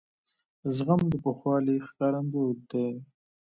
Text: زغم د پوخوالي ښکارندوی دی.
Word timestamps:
زغم 0.75 1.01
د 1.11 1.13
پوخوالي 1.23 1.75
ښکارندوی 1.87 2.49
دی. 2.71 2.89